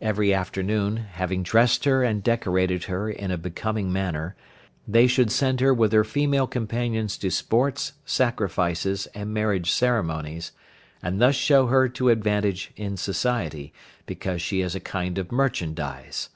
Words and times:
Every 0.00 0.32
afternoon, 0.32 0.96
having 0.96 1.42
dressed 1.42 1.84
her 1.84 2.02
and 2.02 2.22
decorated 2.22 2.84
her 2.84 3.10
in 3.10 3.30
a 3.30 3.36
becoming 3.36 3.92
manner, 3.92 4.34
they 4.88 5.06
should 5.06 5.30
send 5.30 5.60
her 5.60 5.74
with 5.74 5.92
her 5.92 6.02
female 6.02 6.46
companions 6.46 7.18
to 7.18 7.28
sports, 7.30 7.92
sacrifices, 8.06 9.04
and 9.08 9.34
marriage 9.34 9.70
ceremonies, 9.70 10.52
and 11.02 11.20
thus 11.20 11.34
show 11.34 11.66
her 11.66 11.90
to 11.90 12.08
advantage 12.08 12.72
in 12.74 12.96
society, 12.96 13.74
because 14.06 14.40
she 14.40 14.62
is 14.62 14.74
a 14.74 14.80
kind 14.80 15.18
of 15.18 15.30
merchandise. 15.30 16.30